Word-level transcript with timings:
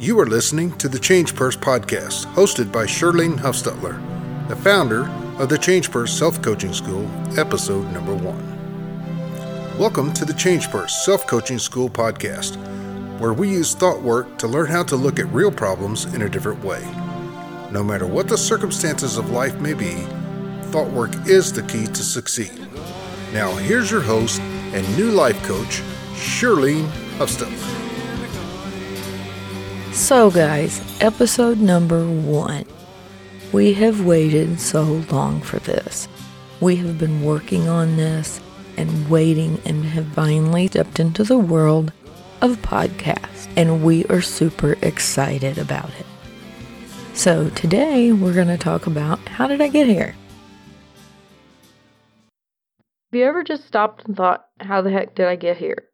You 0.00 0.18
are 0.18 0.26
listening 0.26 0.72
to 0.78 0.88
the 0.88 0.98
Change 0.98 1.34
Purse 1.34 1.58
podcast, 1.58 2.24
hosted 2.32 2.72
by 2.72 2.86
Shirlene 2.86 3.36
Huffstutler, 3.36 4.48
the 4.48 4.56
founder 4.56 5.06
of 5.38 5.50
the 5.50 5.58
Change 5.58 5.90
Purse 5.90 6.10
Self 6.10 6.40
Coaching 6.40 6.72
School, 6.72 7.06
episode 7.38 7.86
number 7.92 8.14
one. 8.14 9.78
Welcome 9.78 10.14
to 10.14 10.24
the 10.24 10.32
Change 10.32 10.70
Purse 10.70 11.04
Self 11.04 11.26
Coaching 11.26 11.58
School 11.58 11.90
podcast, 11.90 12.56
where 13.20 13.34
we 13.34 13.50
use 13.50 13.74
thought 13.74 14.00
work 14.00 14.38
to 14.38 14.48
learn 14.48 14.68
how 14.68 14.82
to 14.84 14.96
look 14.96 15.18
at 15.18 15.30
real 15.34 15.52
problems 15.52 16.06
in 16.14 16.22
a 16.22 16.30
different 16.30 16.64
way. 16.64 16.82
No 17.70 17.84
matter 17.84 18.06
what 18.06 18.26
the 18.26 18.38
circumstances 18.38 19.18
of 19.18 19.28
life 19.28 19.60
may 19.60 19.74
be, 19.74 19.96
thought 20.70 20.90
work 20.92 21.14
is 21.26 21.52
the 21.52 21.62
key 21.64 21.84
to 21.84 22.02
succeed. 22.02 22.58
Now, 23.34 23.54
here's 23.56 23.90
your 23.90 24.00
host 24.00 24.40
and 24.40 24.96
new 24.96 25.10
life 25.10 25.42
coach, 25.42 25.82
Shirlene 26.14 26.88
Huffstutler. 27.18 27.89
So, 30.00 30.30
guys, 30.30 30.80
episode 31.02 31.58
number 31.58 32.04
one. 32.08 32.64
We 33.52 33.74
have 33.74 34.04
waited 34.04 34.58
so 34.58 34.82
long 35.10 35.42
for 35.42 35.58
this. 35.58 36.08
We 36.58 36.76
have 36.76 36.98
been 36.98 37.22
working 37.22 37.68
on 37.68 37.98
this 37.98 38.40
and 38.78 39.08
waiting 39.10 39.60
and 39.66 39.84
have 39.84 40.06
finally 40.14 40.68
stepped 40.68 40.98
into 40.98 41.22
the 41.22 41.38
world 41.38 41.92
of 42.40 42.56
podcasts, 42.62 43.46
and 43.56 43.84
we 43.84 44.06
are 44.06 44.22
super 44.22 44.78
excited 44.80 45.58
about 45.58 45.90
it. 45.90 46.06
So, 47.12 47.50
today 47.50 48.10
we're 48.10 48.34
going 48.34 48.48
to 48.48 48.58
talk 48.58 48.86
about 48.86 49.20
how 49.28 49.46
did 49.46 49.60
I 49.60 49.68
get 49.68 49.86
here? 49.86 50.16
Have 53.12 53.20
you 53.20 53.24
ever 53.26 53.44
just 53.44 53.66
stopped 53.66 54.06
and 54.06 54.16
thought, 54.16 54.46
how 54.60 54.80
the 54.80 54.90
heck 54.90 55.14
did 55.14 55.26
I 55.26 55.36
get 55.36 55.58
here? 55.58 55.89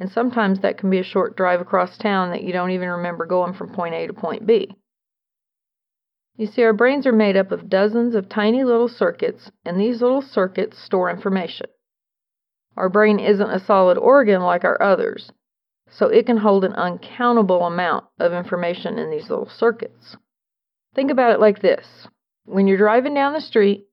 And 0.00 0.10
sometimes 0.10 0.60
that 0.60 0.78
can 0.78 0.90
be 0.90 0.98
a 0.98 1.04
short 1.04 1.36
drive 1.36 1.60
across 1.60 1.98
town 1.98 2.30
that 2.30 2.42
you 2.42 2.52
don't 2.52 2.70
even 2.70 2.88
remember 2.88 3.26
going 3.26 3.54
from 3.54 3.74
point 3.74 3.94
A 3.94 4.06
to 4.06 4.12
point 4.12 4.46
B. 4.46 4.76
You 6.36 6.46
see, 6.46 6.62
our 6.62 6.72
brains 6.72 7.04
are 7.04 7.12
made 7.12 7.36
up 7.36 7.50
of 7.50 7.68
dozens 7.68 8.14
of 8.14 8.28
tiny 8.28 8.62
little 8.62 8.86
circuits, 8.88 9.50
and 9.64 9.80
these 9.80 10.00
little 10.00 10.22
circuits 10.22 10.78
store 10.78 11.10
information. 11.10 11.66
Our 12.76 12.88
brain 12.88 13.18
isn't 13.18 13.50
a 13.50 13.58
solid 13.58 13.98
organ 13.98 14.42
like 14.42 14.62
our 14.62 14.80
others, 14.80 15.32
so 15.90 16.06
it 16.06 16.26
can 16.26 16.36
hold 16.36 16.64
an 16.64 16.74
uncountable 16.74 17.64
amount 17.64 18.04
of 18.20 18.32
information 18.32 19.00
in 19.00 19.10
these 19.10 19.28
little 19.28 19.48
circuits. 19.48 20.16
Think 20.94 21.10
about 21.10 21.32
it 21.32 21.40
like 21.40 21.60
this 21.60 22.06
when 22.44 22.68
you're 22.68 22.78
driving 22.78 23.14
down 23.14 23.32
the 23.32 23.40
street, 23.40 23.87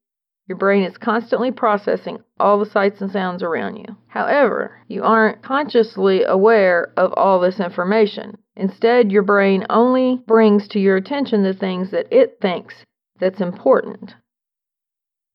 your 0.48 0.58
brain 0.58 0.84
is 0.84 0.98
constantly 0.98 1.52
processing 1.52 2.20
all 2.40 2.60
the 2.60 2.66
sights 2.66 3.02
and 3.02 3.12
sounds 3.12 3.42
around 3.42 3.78
you. 3.78 3.98
However, 4.08 4.80
you 4.88 5.04
aren't 5.04 5.42
consciously 5.42 6.24
aware 6.24 6.94
of 6.98 7.14
all 7.14 7.40
this 7.40 7.60
information. 7.60 8.38
Instead, 8.56 9.12
your 9.12 9.24
brain 9.24 9.66
only 9.70 10.22
brings 10.28 10.68
to 10.68 10.80
your 10.80 10.98
attention 10.98 11.44
the 11.44 11.54
things 11.54 11.92
that 11.92 12.08
it 12.12 12.38
thinks 12.42 12.86
that's 13.20 13.42
important. 13.42 14.14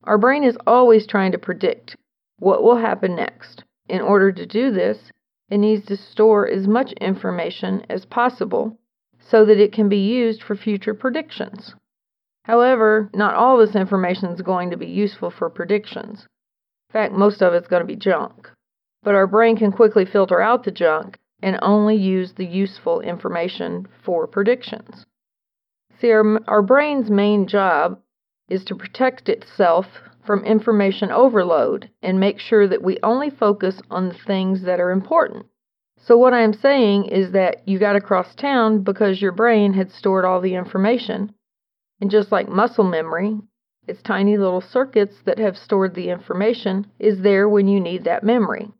Our 0.05 0.17
brain 0.17 0.45
is 0.45 0.57
always 0.67 1.07
trying 1.07 1.33
to 1.33 1.39
predict 1.39 1.97
what 2.39 2.63
will 2.63 2.77
happen 2.77 3.17
next. 3.17 3.65
In 3.89 4.01
order 4.01 4.31
to 4.31 4.47
do 4.47 4.71
this, 4.71 5.11
it 5.51 5.59
needs 5.59 5.85
to 5.87 5.97
store 5.97 6.49
as 6.49 6.69
much 6.69 6.93
information 6.93 7.85
as 7.91 8.05
possible 8.05 8.79
so 9.19 9.45
that 9.45 9.59
it 9.59 9.73
can 9.73 9.89
be 9.89 9.99
used 9.99 10.43
for 10.43 10.55
future 10.55 10.95
predictions. 10.95 11.75
However, 12.51 13.09
not 13.15 13.37
all 13.37 13.59
this 13.59 13.77
information 13.77 14.31
is 14.31 14.43
going 14.43 14.71
to 14.71 14.77
be 14.77 14.89
useful 14.89 15.31
for 15.31 15.49
predictions. 15.49 16.27
In 16.89 16.93
fact, 16.93 17.15
most 17.15 17.43
of 17.43 17.55
it's 17.55 17.69
going 17.69 17.83
to 17.83 17.87
be 17.87 17.95
junk. 17.95 18.51
But 19.05 19.15
our 19.15 19.29
brain 19.29 19.57
can 19.57 19.71
quickly 19.71 20.05
filter 20.05 20.41
out 20.41 20.65
the 20.65 20.73
junk 20.73 21.21
and 21.41 21.61
only 21.63 21.95
use 21.95 22.33
the 22.33 22.45
useful 22.45 23.03
information 23.03 23.87
for 24.05 24.27
predictions. 24.27 25.07
See, 26.01 26.11
our, 26.11 26.41
our 26.49 26.61
brain's 26.61 27.09
main 27.09 27.47
job 27.47 28.01
is 28.49 28.65
to 28.65 28.75
protect 28.75 29.29
itself 29.29 29.87
from 30.27 30.45
information 30.45 31.13
overload 31.13 31.89
and 32.03 32.19
make 32.19 32.41
sure 32.41 32.67
that 32.67 32.83
we 32.83 32.99
only 33.05 33.31
focus 33.31 33.81
on 33.93 34.09
the 34.09 34.19
things 34.27 34.63
that 34.63 34.81
are 34.81 34.91
important. 34.91 35.47
So, 35.99 36.19
what 36.19 36.35
I'm 36.35 36.55
saying 36.55 37.05
is 37.05 37.31
that 37.31 37.69
you 37.69 37.79
got 37.79 37.95
across 37.95 38.35
town 38.35 38.83
because 38.83 39.23
your 39.23 39.31
brain 39.31 39.73
had 39.75 39.93
stored 39.93 40.25
all 40.25 40.41
the 40.41 40.57
information 40.57 41.33
and 42.01 42.11
just 42.11 42.33
like 42.33 42.49
muscle 42.49 42.85
memory, 42.85 43.39
its 43.87 44.03
tiny 44.03 44.39
little 44.39 44.61
circuits 44.61 45.17
that 45.25 45.39
have 45.39 45.57
stored 45.57 45.95
the 45.95 46.11
information 46.11 46.87
is 46.99 47.21
there 47.21 47.49
when 47.49 47.67
you 47.69 47.81
need 47.81 48.05
that 48.05 48.25
memory. 48.25 48.71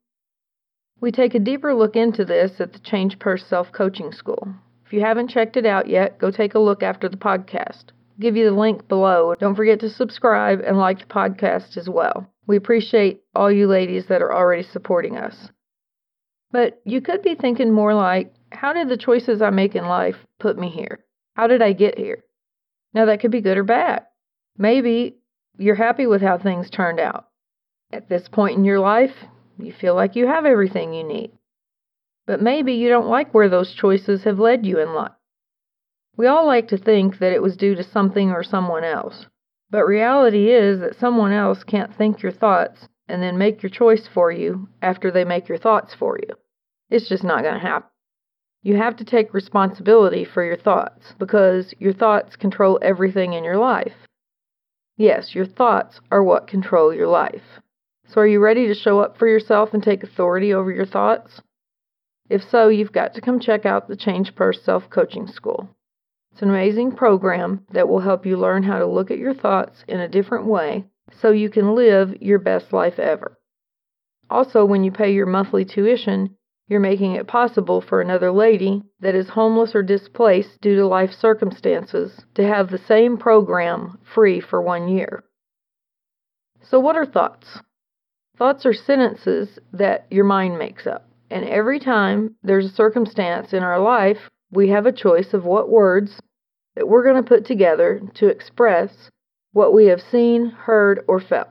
We 1.01 1.11
take 1.11 1.35
a 1.35 1.39
deeper 1.39 1.75
look 1.75 1.97
into 1.97 2.25
this 2.25 2.61
at 2.61 2.73
the 2.73 2.79
Change 2.79 3.19
Purse 3.19 3.45
Self 3.45 3.73
Coaching 3.73 4.13
School. 4.13 4.55
If 4.85 4.93
you 4.93 5.01
haven't 5.01 5.29
checked 5.29 5.57
it 5.57 5.67
out 5.67 5.89
yet, 5.89 6.19
go 6.19 6.31
take 6.31 6.55
a 6.55 6.59
look 6.59 6.83
after 6.83 7.09
the 7.09 7.17
podcast. 7.17 7.85
I'll 7.91 8.21
give 8.21 8.37
you 8.37 8.45
the 8.45 8.57
link 8.57 8.87
below. 8.89 9.35
Don't 9.39 9.55
forget 9.55 9.81
to 9.81 9.89
subscribe 9.91 10.61
and 10.61 10.79
like 10.79 10.99
the 10.99 11.07
podcast 11.07 11.77
as 11.77 11.89
well. 11.89 12.27
We 12.47 12.57
appreciate 12.57 13.23
all 13.35 13.51
you 13.51 13.67
ladies 13.67 14.07
that 14.07 14.23
are 14.23 14.35
already 14.35 14.65
supporting 14.65 15.17
us. 15.17 15.51
But 16.53 16.81
you 16.85 17.01
could 17.01 17.23
be 17.23 17.35
thinking 17.35 17.73
more 17.73 17.95
like, 17.95 18.35
how 18.51 18.73
did 18.73 18.89
the 18.89 18.97
choices 18.97 19.41
I 19.41 19.51
make 19.51 19.75
in 19.75 19.87
life 19.87 20.17
put 20.39 20.59
me 20.59 20.69
here? 20.69 21.05
How 21.35 21.47
did 21.47 21.63
I 21.63 21.73
get 21.73 21.97
here? 21.97 22.25
Now, 22.93 23.07
that 23.07 23.21
could 23.21 23.31
be 23.31 23.41
good 23.41 23.57
or 23.57 23.65
bad. 23.65 24.07
Maybe 24.59 25.17
you're 25.59 25.75
happy 25.75 26.07
with 26.07 26.23
how 26.23 26.39
things 26.39 26.71
turned 26.71 27.01
out. 27.01 27.29
At 27.93 28.09
this 28.09 28.29
point 28.29 28.57
in 28.57 28.65
your 28.65 28.81
life, 28.81 29.15
you 29.59 29.73
feel 29.73 29.95
like 29.95 30.17
you 30.17 30.27
have 30.27 30.47
everything 30.47 30.93
you 30.93 31.05
need. 31.05 31.33
But 32.27 32.43
maybe 32.43 32.75
you 32.75 32.89
don't 32.89 33.09
like 33.09 33.35
where 33.35 33.49
those 33.49 33.75
choices 33.75 34.25
have 34.25 34.39
led 34.39 34.65
you 34.65 34.79
in 34.79 34.95
life. 34.95 35.13
We 36.17 36.27
all 36.27 36.47
like 36.47 36.69
to 36.69 36.79
think 36.79 37.19
that 37.19 37.33
it 37.33 37.43
was 37.43 37.57
due 37.57 37.75
to 37.75 37.83
something 37.83 38.31
or 38.31 38.43
someone 38.43 38.85
else. 38.85 39.27
But 39.71 39.87
reality 39.87 40.51
is 40.51 40.81
that 40.81 40.99
someone 40.99 41.33
else 41.33 41.65
can't 41.65 41.97
think 41.97 42.23
your 42.23 42.33
thoughts 42.33 42.89
and 43.09 43.23
then 43.23 43.39
make 43.39 43.63
your 43.63 43.71
choice 43.71 44.09
for 44.13 44.31
you 44.31 44.69
after 44.83 45.11
they 45.11 45.25
make 45.25 45.49
your 45.49 45.59
thoughts 45.59 45.95
for 45.95 46.19
you. 46.19 46.35
It's 46.91 47.09
just 47.09 47.25
not 47.25 47.43
going 47.43 47.55
to 47.55 47.61
happen. 47.61 47.89
You 48.63 48.77
have 48.77 48.97
to 48.97 49.05
take 49.05 49.33
responsibility 49.33 50.25
for 50.25 50.45
your 50.45 50.57
thoughts 50.57 51.15
because 51.19 51.73
your 51.79 51.95
thoughts 51.95 52.37
control 52.37 52.79
everything 52.83 53.33
in 53.33 53.43
your 53.43 53.57
life. 53.57 53.95
Yes, 54.99 55.35
your 55.35 55.47
thoughts 55.47 55.99
are 56.11 56.23
what 56.23 56.47
control 56.47 56.93
your 56.93 57.09
life. 57.09 57.61
So, 58.09 58.21
are 58.21 58.27
you 58.27 58.41
ready 58.41 58.67
to 58.67 58.75
show 58.75 59.01
up 59.01 59.17
for 59.17 59.27
yourself 59.27 59.73
and 59.73 59.83
take 59.83 60.03
authority 60.03 60.53
over 60.53 60.71
your 60.71 60.85
thoughts? 60.85 61.41
If 62.29 62.43
so, 62.43 62.69
you've 62.69 62.93
got 62.93 63.15
to 63.15 63.23
come 63.23 63.41
check 63.41 63.65
out 63.65 63.89
the 63.89 63.97
Change 63.97 64.35
Purse 64.35 64.63
Self 64.63 64.91
Coaching 64.91 65.27
School. 65.27 65.71
It's 66.33 66.43
an 66.43 66.51
amazing 66.51 66.93
program 66.93 67.65
that 67.73 67.89
will 67.89 68.01
help 68.01 68.27
you 68.27 68.37
learn 68.37 68.63
how 68.63 68.79
to 68.79 68.87
look 68.87 69.11
at 69.11 69.19
your 69.19 69.35
thoughts 69.35 69.85
in 69.89 70.01
a 70.01 70.09
different 70.09 70.47
way 70.47 70.85
so 71.21 71.31
you 71.31 71.49
can 71.49 71.75
live 71.75 72.21
your 72.21 72.39
best 72.39 72.73
life 72.73 72.99
ever. 72.99 73.39
Also, 74.29 74.65
when 74.65 74.85
you 74.85 74.93
pay 74.93 75.13
your 75.13 75.27
monthly 75.27 75.65
tuition, 75.65 76.37
you're 76.71 76.81
making 76.81 77.17
it 77.17 77.27
possible 77.27 77.81
for 77.81 78.01
another 78.01 78.31
lady 78.31 78.81
that 79.01 79.17
is 79.17 79.29
homeless 79.29 79.75
or 79.75 79.83
displaced 79.83 80.61
due 80.61 80.77
to 80.77 80.87
life 80.87 81.11
circumstances 81.11 82.25
to 82.37 82.45
have 82.45 82.71
the 82.71 82.79
same 82.79 83.19
program 83.19 83.99
free 84.15 84.41
for 84.41 84.63
one 84.63 84.87
year. 84.89 85.25
So, 86.63 86.79
what 86.79 86.95
are 86.95 87.05
thoughts? 87.05 87.59
Thoughts 88.39 88.65
are 88.65 88.73
sentences 88.73 89.59
that 89.73 90.07
your 90.11 90.25
mind 90.25 90.61
makes 90.61 90.87
up. 90.87 91.09
And 91.29 91.45
every 91.45 91.81
time 91.81 92.37
there's 92.45 92.67
a 92.67 92.75
circumstance 92.75 93.53
in 93.53 93.65
our 93.65 93.81
life, 93.81 94.31
we 94.53 94.69
have 94.69 94.87
a 94.87 94.93
choice 94.93 95.35
of 95.35 95.45
what 95.45 95.69
words 95.69 96.21
that 96.77 96.89
we're 96.89 97.05
going 97.05 97.23
to 97.23 97.29
put 97.29 97.45
together 97.45 98.01
to 98.15 98.29
express 98.29 99.11
what 99.53 99.75
we 99.75 99.87
have 99.87 100.01
seen, 100.01 100.51
heard, 100.51 101.05
or 101.09 101.21
felt 101.21 101.49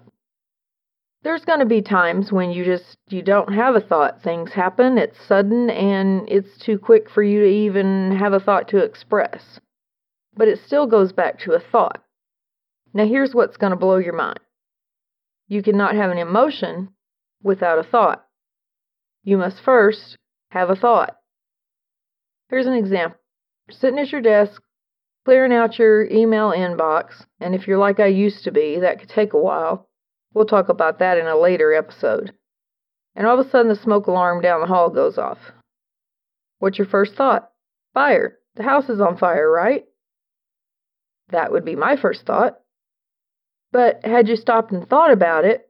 there's 1.24 1.44
going 1.46 1.60
to 1.60 1.66
be 1.66 1.82
times 1.82 2.32
when 2.32 2.52
you 2.52 2.64
just 2.64 2.98
you 3.10 3.22
don't 3.22 3.54
have 3.54 3.76
a 3.76 3.82
thought 3.82 4.22
things 4.22 4.54
happen 4.54 4.98
it's 4.98 5.18
sudden 5.28 5.70
and 5.70 6.28
it's 6.30 6.58
too 6.58 6.78
quick 6.78 7.10
for 7.10 7.22
you 7.22 7.42
to 7.42 7.48
even 7.48 8.16
have 8.18 8.34
a 8.34 8.40
thought 8.40 8.68
to 8.70 8.78
express. 8.78 9.60
But 10.36 10.48
it 10.48 10.60
still 10.66 10.88
goes 10.88 11.12
back 11.12 11.40
to 11.40 11.54
a 11.54 11.60
thought. 11.60 12.02
Now 12.94 13.06
here's 13.06 13.36
what's 13.36 13.58
going 13.58 13.72
to 13.72 13.78
blow 13.78 13.98
your 13.98 14.14
mind. 14.14 14.40
You 15.48 15.62
cannot 15.62 15.96
have 15.96 16.12
an 16.12 16.18
emotion 16.18 16.90
without 17.44 17.80
a 17.80 17.84
thought. 17.84 18.26
You 19.24 19.38
must 19.38 19.62
first 19.62 20.18
have 20.52 20.70
a 20.70 20.76
thought. 20.76 21.18
Here's 22.50 22.68
an 22.68 22.74
example. 22.74 23.20
You're 23.68 23.78
sitting 23.78 24.00
at 24.00 24.12
your 24.12 24.22
desk 24.22 24.62
clearing 25.26 25.54
out 25.54 25.78
your 25.78 26.06
email 26.06 26.52
inbox 26.52 27.26
and 27.40 27.54
if 27.54 27.68
you're 27.68 27.78
like 27.78 28.00
i 28.00 28.06
used 28.08 28.46
to 28.46 28.52
be 28.52 28.80
that 28.80 29.00
could 29.00 29.10
take 29.10 29.34
a 29.34 29.38
while 29.38 29.89
We'll 30.34 30.46
talk 30.46 30.70
about 30.70 31.00
that 31.00 31.18
in 31.18 31.28
a 31.28 31.38
later 31.38 31.74
episode. 31.74 32.34
And 33.16 33.26
all 33.26 33.40
of 33.40 33.46
a 33.46 33.50
sudden, 33.50 33.70
the 33.70 33.76
smoke 33.76 34.08
alarm 34.08 34.42
down 34.42 34.62
the 34.62 34.68
hall 34.68 34.90
goes 34.90 35.18
off. 35.18 35.40
What's 36.60 36.78
your 36.78 36.88
first 36.88 37.16
thought? 37.16 37.50
Fire. 37.94 38.38
The 38.56 38.64
house 38.64 38.90
is 38.90 39.02
on 39.02 39.18
fire, 39.18 39.50
right? 39.50 39.86
That 41.30 41.52
would 41.52 41.66
be 41.66 41.76
my 41.76 41.96
first 41.96 42.26
thought. 42.26 42.60
But 43.72 44.06
had 44.06 44.28
you 44.28 44.36
stopped 44.36 44.72
and 44.72 44.88
thought 44.88 45.12
about 45.12 45.46
it, 45.46 45.70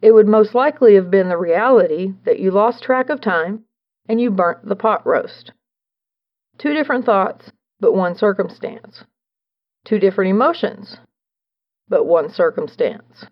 it 0.00 0.12
would 0.12 0.28
most 0.28 0.54
likely 0.54 0.94
have 0.94 1.10
been 1.10 1.28
the 1.28 1.38
reality 1.38 2.12
that 2.24 2.38
you 2.38 2.50
lost 2.50 2.82
track 2.82 3.08
of 3.08 3.20
time 3.20 3.64
and 4.08 4.20
you 4.20 4.30
burnt 4.30 4.64
the 4.64 4.76
pot 4.76 5.06
roast. 5.06 5.52
Two 6.58 6.72
different 6.72 7.04
thoughts, 7.04 7.50
but 7.80 7.94
one 7.94 8.16
circumstance. 8.16 9.04
Two 9.84 9.98
different 9.98 10.30
emotions, 10.30 10.98
but 11.88 12.04
one 12.04 12.30
circumstance. 12.30 13.26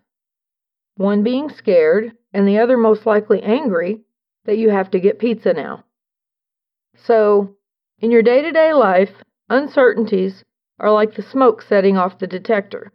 One 0.97 1.21
being 1.21 1.49
scared, 1.49 2.17
and 2.33 2.47
the 2.47 2.57
other 2.57 2.75
most 2.75 3.05
likely 3.05 3.41
angry 3.43 4.01
that 4.45 4.57
you 4.57 4.71
have 4.71 4.89
to 4.91 4.99
get 4.99 5.19
pizza 5.19 5.53
now. 5.53 5.85
So, 6.95 7.55
in 7.99 8.09
your 8.09 8.23
day 8.23 8.41
to 8.41 8.51
day 8.51 8.73
life, 8.73 9.23
uncertainties 9.47 10.43
are 10.79 10.91
like 10.91 11.13
the 11.13 11.21
smoke 11.21 11.61
setting 11.61 11.97
off 11.97 12.17
the 12.17 12.25
detector. 12.25 12.91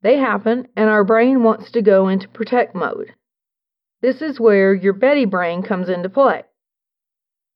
They 0.00 0.16
happen, 0.16 0.68
and 0.74 0.88
our 0.88 1.04
brain 1.04 1.42
wants 1.42 1.70
to 1.72 1.82
go 1.82 2.08
into 2.08 2.28
protect 2.28 2.74
mode. 2.74 3.14
This 4.00 4.22
is 4.22 4.40
where 4.40 4.72
your 4.72 4.94
Betty 4.94 5.26
brain 5.26 5.62
comes 5.62 5.90
into 5.90 6.08
play. 6.08 6.44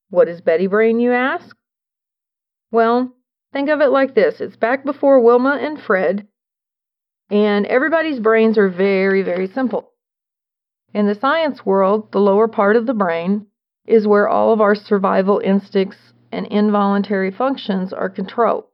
What 0.09 0.27
is 0.27 0.39
Betty 0.39 0.67
brain, 0.67 0.99
you 0.99 1.11
ask? 1.11 1.57
Well, 2.71 3.13
think 3.51 3.69
of 3.69 3.81
it 3.81 3.89
like 3.89 4.13
this 4.13 4.39
it's 4.39 4.55
back 4.55 4.85
before 4.85 5.19
Wilma 5.19 5.57
and 5.59 5.81
Fred, 5.81 6.27
and 7.29 7.65
everybody's 7.65 8.19
brains 8.19 8.57
are 8.57 8.69
very, 8.69 9.21
very 9.21 9.47
simple. 9.47 9.91
In 10.93 11.07
the 11.07 11.15
science 11.15 11.65
world, 11.65 12.11
the 12.11 12.19
lower 12.19 12.47
part 12.47 12.75
of 12.75 12.85
the 12.85 12.93
brain 12.93 13.47
is 13.85 14.07
where 14.07 14.27
all 14.27 14.53
of 14.53 14.61
our 14.61 14.75
survival 14.75 15.41
instincts 15.43 16.13
and 16.31 16.45
involuntary 16.47 17.31
functions 17.31 17.93
are 17.93 18.09
controlled 18.09 18.65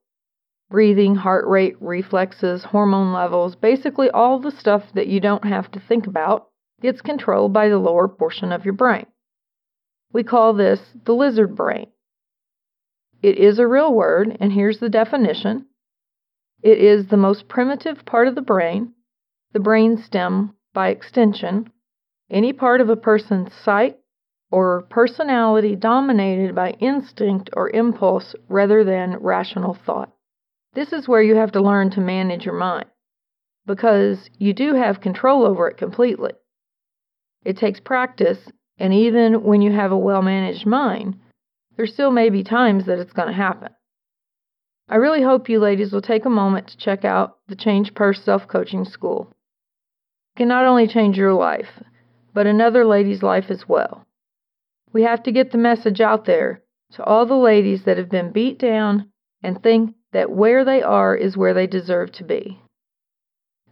breathing, 0.74 1.14
heart 1.14 1.46
rate, 1.46 1.76
reflexes, 1.80 2.64
hormone 2.64 3.14
levels, 3.14 3.56
basically 3.56 4.10
all 4.10 4.40
the 4.40 4.50
stuff 4.50 4.82
that 4.96 5.06
you 5.06 5.20
don't 5.20 5.46
have 5.46 5.70
to 5.70 5.80
think 5.80 6.08
about 6.08 6.48
gets 6.82 7.00
controlled 7.00 7.54
by 7.54 7.70
the 7.70 7.78
lower 7.78 8.08
portion 8.08 8.52
of 8.52 8.66
your 8.66 8.74
brain. 8.74 9.06
We 10.12 10.24
call 10.24 10.54
this 10.54 10.80
the 11.06 11.14
lizard 11.14 11.56
brain. 11.56 11.92
It 13.22 13.38
is 13.38 13.60
a 13.60 13.68
real 13.68 13.94
word, 13.94 14.36
and 14.40 14.52
here's 14.52 14.80
the 14.80 14.90
definition 14.90 15.68
it 16.64 16.80
is 16.80 17.08
the 17.08 17.18
most 17.18 17.50
primitive 17.50 18.06
part 18.06 18.28
of 18.28 18.36
the 18.36 18.42
brain, 18.42 18.94
the 19.52 19.60
brain 19.60 19.98
stem 19.98 20.56
by 20.74 20.88
extension, 20.88 21.70
any 22.32 22.54
part 22.54 22.80
of 22.80 22.90
a 22.90 22.96
person's 22.96 23.54
psyche 23.54 23.98
or 24.50 24.84
personality 24.90 25.76
dominated 25.76 26.56
by 26.56 26.72
instinct 26.80 27.50
or 27.54 27.70
impulse 27.72 28.34
rather 28.48 28.84
than 28.84 29.18
rational 29.18 29.78
thought. 29.86 30.12
This 30.74 30.94
is 30.94 31.08
where 31.08 31.22
you 31.22 31.36
have 31.36 31.52
to 31.52 31.62
learn 31.62 31.92
to 31.92 32.02
manage 32.02 32.46
your 32.46 32.56
mind 32.56 32.86
because 33.66 34.30
you 34.38 34.54
do 34.54 34.74
have 34.74 35.02
control 35.02 35.46
over 35.46 35.68
it 35.68 35.78
completely. 35.78 36.32
It 37.44 37.58
takes 37.58 37.80
practice, 37.80 38.40
and 38.78 38.94
even 38.94 39.44
when 39.44 39.62
you 39.62 39.72
have 39.74 39.92
a 39.92 39.98
well 39.98 40.22
managed 40.22 40.66
mind, 40.66 41.20
there 41.76 41.88
still 41.88 42.12
may 42.12 42.30
be 42.30 42.44
times 42.44 42.86
that 42.86 43.00
it's 43.00 43.14
going 43.14 43.28
to 43.28 43.34
happen. 43.34 43.70
I 44.90 44.96
really 44.98 45.22
hope 45.22 45.48
you 45.48 45.60
ladies 45.60 45.94
will 45.94 46.02
take 46.02 46.26
a 46.26 46.30
moment 46.30 46.68
to 46.68 46.78
check 46.78 47.06
out 47.06 47.38
the 47.48 47.56
Change 47.56 47.94
Purse 47.94 48.22
Self 48.22 48.48
Coaching 48.48 48.84
School. 48.84 49.32
It 50.36 50.40
can 50.40 50.48
not 50.50 50.66
only 50.66 50.88
change 50.88 51.18
your 51.18 51.34
life, 51.34 51.82
but 52.34 52.48
another 52.48 52.86
lady's 52.86 53.24
life 53.24 53.46
as 53.50 53.68
well. 53.68 54.06
We 54.92 55.04
have 55.04 55.24
to 55.24 55.32
get 55.32 55.52
the 55.52 55.58
message 55.58 56.02
out 56.02 56.26
there 56.26 56.62
to 56.94 57.04
all 57.04 57.26
the 57.26 57.36
ladies 57.36 57.86
that 57.86 57.98
have 57.98 58.10
been 58.10 58.32
beat 58.32 58.60
down 58.60 59.10
and 59.42 59.62
think 59.62 59.96
that 60.12 60.32
where 60.32 60.66
they 60.66 60.82
are 60.82 61.16
is 61.16 61.38
where 61.38 61.54
they 61.54 61.66
deserve 61.66 62.12
to 62.14 62.24
be. 62.24 62.60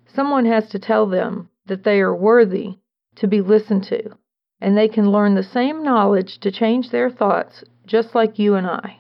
Someone 0.07 0.45
has 0.45 0.69
to 0.69 0.79
tell 0.79 1.05
them 1.07 1.49
that 1.65 1.83
they 1.83 1.99
are 1.99 2.15
worthy 2.15 2.77
to 3.15 3.27
be 3.27 3.41
listened 3.41 3.83
to, 3.83 4.11
and 4.59 4.77
they 4.77 4.87
can 4.87 5.11
learn 5.11 5.35
the 5.35 5.43
same 5.43 5.83
knowledge 5.83 6.39
to 6.39 6.51
change 6.51 6.89
their 6.89 7.09
thoughts 7.09 7.63
just 7.85 8.15
like 8.15 8.39
you 8.39 8.55
and 8.55 8.65
I. 8.65 8.99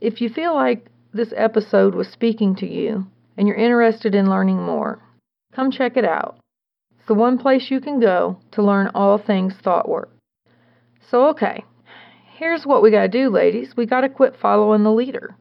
If 0.00 0.20
you 0.20 0.28
feel 0.28 0.54
like 0.54 0.86
this 1.12 1.32
episode 1.36 1.94
was 1.94 2.08
speaking 2.08 2.54
to 2.56 2.66
you 2.66 3.06
and 3.36 3.48
you're 3.48 3.56
interested 3.56 4.14
in 4.14 4.30
learning 4.30 4.60
more, 4.60 5.00
come 5.54 5.70
check 5.70 5.96
it 5.96 6.04
out. 6.04 6.38
It's 6.96 7.08
the 7.08 7.14
one 7.14 7.38
place 7.38 7.70
you 7.70 7.80
can 7.80 8.00
go 8.00 8.38
to 8.52 8.62
learn 8.62 8.90
all 8.94 9.18
things 9.18 9.54
thought 9.62 9.88
work. 9.88 10.10
So, 11.10 11.28
okay, 11.28 11.64
here's 12.36 12.64
what 12.64 12.82
we 12.82 12.90
got 12.90 13.02
to 13.02 13.08
do, 13.08 13.30
ladies. 13.30 13.74
We 13.76 13.86
got 13.86 14.02
to 14.02 14.08
quit 14.08 14.36
following 14.40 14.84
the 14.84 14.92
leader. 14.92 15.34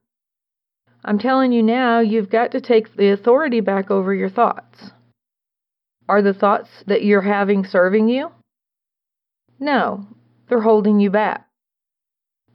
I'm 1.04 1.20
telling 1.20 1.52
you 1.52 1.64
now, 1.64 2.00
you've 2.00 2.30
got 2.30 2.52
to 2.52 2.62
take 2.62 2.96
the 2.96 3.12
authority 3.12 3.62
back 3.62 3.92
over 3.92 4.14
your 4.14 4.30
thoughts. 4.30 4.92
Are 6.10 6.22
the 6.22 6.34
thoughts 6.34 6.70
that 6.88 7.04
you're 7.04 7.22
having 7.22 7.66
serving 7.66 8.10
you? 8.10 8.32
No, 9.60 10.08
they're 10.48 10.62
holding 10.62 11.00
you 11.00 11.12
back. 11.12 11.48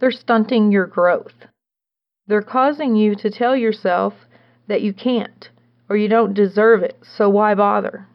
They're 0.01 0.11
stunting 0.11 0.73
your 0.73 0.87
growth. 0.87 1.47
They're 2.27 2.43
causing 2.43 2.97
you 2.97 3.15
to 3.17 3.31
tell 3.31 3.57
yourself 3.57 4.15
that 4.67 4.83
you 4.83 4.93
can't 4.93 5.51
or 5.89 5.97
you 5.97 6.09
don't 6.09 6.35
deserve 6.35 6.83
it, 6.83 6.97
so 7.03 7.29
why 7.29 7.55
bother? 7.55 8.07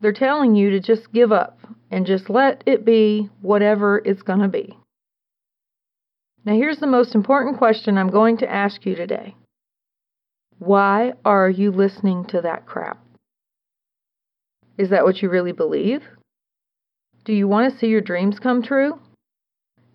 They're 0.00 0.12
telling 0.12 0.54
you 0.54 0.70
to 0.70 0.80
just 0.80 1.12
give 1.12 1.32
up 1.32 1.58
and 1.90 2.06
just 2.06 2.30
let 2.30 2.62
it 2.66 2.84
be 2.84 3.30
whatever 3.40 4.00
it's 4.04 4.22
going 4.22 4.40
to 4.40 4.48
be. 4.48 4.78
Now, 6.44 6.54
here's 6.54 6.78
the 6.78 6.86
most 6.86 7.14
important 7.14 7.58
question 7.58 7.96
I'm 7.96 8.10
going 8.10 8.36
to 8.38 8.50
ask 8.50 8.84
you 8.84 8.94
today 8.94 9.34
why 10.58 11.12
are 11.24 11.50
you 11.50 11.72
listening 11.72 12.24
to 12.26 12.40
that 12.42 12.64
crap? 12.64 12.98
Is 14.78 14.90
that 14.90 15.04
what 15.04 15.20
you 15.20 15.28
really 15.28 15.52
believe? 15.52 16.02
Do 17.24 17.32
you 17.32 17.48
want 17.48 17.72
to 17.72 17.78
see 17.78 17.86
your 17.86 18.00
dreams 18.00 18.38
come 18.38 18.62
true? 18.62 19.00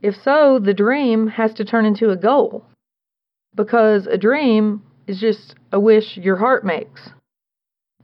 If 0.02 0.16
so, 0.24 0.60
the 0.60 0.74
dream 0.74 1.28
has 1.28 1.54
to 1.56 1.66
turn 1.66 1.86
into 1.86 2.10
a 2.10 2.18
goal. 2.18 2.66
Because 3.56 4.08
a 4.08 4.18
dream 4.18 4.84
is 5.08 5.20
just 5.20 5.56
a 5.72 5.80
wish 5.80 6.18
your 6.18 6.38
heart 6.38 6.66
makes. 6.66 7.10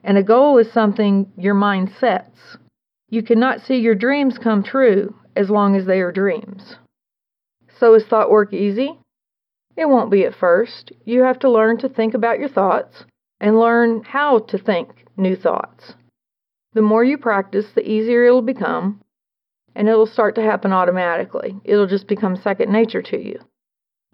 And 0.04 0.18
a 0.18 0.24
goal 0.24 0.58
is 0.58 0.72
something 0.72 1.32
your 1.38 1.54
mind 1.54 1.92
sets. 2.00 2.58
You 3.10 3.24
cannot 3.24 3.62
see 3.62 3.78
your 3.78 3.96
dreams 3.96 4.38
come 4.38 4.64
true 4.64 5.16
as 5.36 5.50
long 5.50 5.76
as 5.76 5.86
they 5.86 6.00
are 6.02 6.12
dreams. 6.12 6.78
So 7.80 7.94
is 7.94 8.06
thought 8.06 8.32
work 8.32 8.54
easy? 8.54 8.98
It 9.78 9.90
won't 9.90 10.12
be 10.12 10.26
at 10.26 10.36
first. 10.36 10.92
You 11.04 11.24
have 11.24 11.40
to 11.40 11.52
learn 11.52 11.78
to 11.80 11.90
think 11.90 12.14
about 12.14 12.40
your 12.40 12.50
thoughts 12.50 13.04
and 13.40 13.60
learn 13.60 14.04
how 14.04 14.40
to 14.40 14.58
think 14.58 14.90
new 15.18 15.36
thoughts. 15.36 15.94
The 16.74 16.82
more 16.82 17.04
you 17.04 17.18
practice, 17.18 17.68
the 17.74 17.88
easier 17.88 18.26
it'll 18.26 18.42
become, 18.42 19.02
and 19.76 19.88
it'll 19.90 20.08
start 20.08 20.36
to 20.36 20.42
happen 20.42 20.72
automatically. 20.72 21.56
It'll 21.64 21.88
just 21.88 22.08
become 22.08 22.36
second 22.36 22.72
nature 22.72 23.02
to 23.02 23.18
you. 23.18 23.40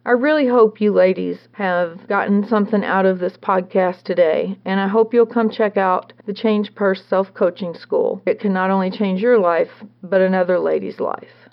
I 0.03 0.11
really 0.11 0.47
hope 0.47 0.81
you 0.81 0.91
ladies 0.91 1.47
have 1.51 2.07
gotten 2.07 2.47
something 2.47 2.83
out 2.83 3.05
of 3.05 3.19
this 3.19 3.37
podcast 3.37 4.01
today, 4.01 4.57
and 4.65 4.79
I 4.79 4.87
hope 4.87 5.13
you'll 5.13 5.27
come 5.27 5.51
check 5.51 5.77
out 5.77 6.11
the 6.25 6.33
Change 6.33 6.73
Purse 6.73 7.03
Self 7.07 7.31
Coaching 7.35 7.75
School. 7.75 8.19
It 8.25 8.39
can 8.39 8.51
not 8.51 8.71
only 8.71 8.89
change 8.89 9.21
your 9.21 9.37
life, 9.37 9.69
but 10.01 10.19
another 10.19 10.57
lady's 10.57 10.99
life. 10.99 11.49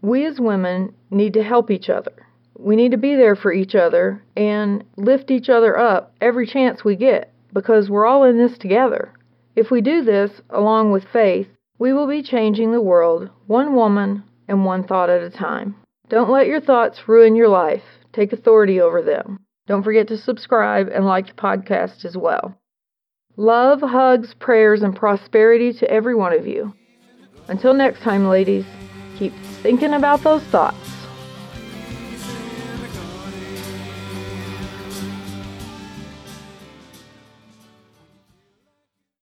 We 0.00 0.24
as 0.24 0.40
women 0.40 0.94
need 1.10 1.34
to 1.34 1.42
help 1.42 1.70
each 1.70 1.90
other. 1.90 2.26
We 2.58 2.74
need 2.74 2.92
to 2.92 2.96
be 2.96 3.16
there 3.16 3.36
for 3.36 3.52
each 3.52 3.74
other 3.74 4.22
and 4.34 4.82
lift 4.96 5.30
each 5.30 5.50
other 5.50 5.78
up 5.78 6.14
every 6.22 6.46
chance 6.46 6.84
we 6.84 6.96
get 6.96 7.34
because 7.52 7.90
we're 7.90 8.06
all 8.06 8.24
in 8.24 8.38
this 8.38 8.56
together. 8.56 9.12
If 9.56 9.70
we 9.70 9.82
do 9.82 10.02
this 10.02 10.40
along 10.48 10.90
with 10.92 11.04
faith, 11.12 11.48
we 11.78 11.92
will 11.92 12.06
be 12.06 12.22
changing 12.22 12.72
the 12.72 12.80
world 12.80 13.28
one 13.46 13.74
woman 13.74 14.22
and 14.48 14.64
one 14.64 14.84
thought 14.84 15.10
at 15.10 15.22
a 15.22 15.28
time. 15.28 15.76
Don't 16.14 16.30
let 16.30 16.46
your 16.46 16.60
thoughts 16.60 17.08
ruin 17.08 17.34
your 17.34 17.48
life. 17.48 17.82
Take 18.12 18.32
authority 18.32 18.80
over 18.80 19.02
them. 19.02 19.40
Don't 19.66 19.82
forget 19.82 20.06
to 20.06 20.16
subscribe 20.16 20.88
and 20.94 21.04
like 21.04 21.26
the 21.26 21.32
podcast 21.32 22.04
as 22.04 22.16
well. 22.16 22.56
Love, 23.36 23.80
hugs, 23.80 24.32
prayers, 24.38 24.82
and 24.82 24.94
prosperity 24.94 25.72
to 25.72 25.90
every 25.90 26.14
one 26.14 26.32
of 26.32 26.46
you. 26.46 26.72
Until 27.48 27.74
next 27.74 28.00
time, 28.02 28.28
ladies, 28.28 28.64
keep 29.18 29.32
thinking 29.60 29.92
about 29.92 30.22
those 30.22 30.44
thoughts. 30.44 30.93